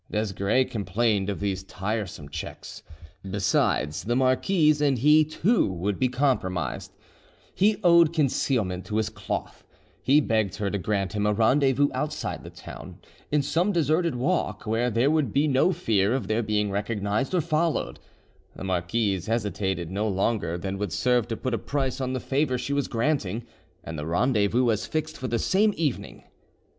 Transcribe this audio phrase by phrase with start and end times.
[0.11, 2.81] Desgrais complained of these tiresome checks;
[3.29, 6.91] besides, the marquise and he too would be compromised:
[7.53, 9.63] he owed concealment to his cloth:
[10.01, 12.97] He begged her to grant him a rendezvous outside the town,
[13.31, 17.39] in some deserted walk, where there would be no fear of their being recognised or
[17.39, 17.99] followed:
[18.55, 22.57] the marquise hesitated no longer than would serve to put a price on the favour
[22.57, 23.45] she was granting,
[23.83, 26.23] and the rendezvous was fixed for the same evening.